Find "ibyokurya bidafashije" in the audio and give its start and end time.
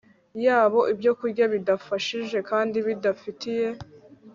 0.93-2.37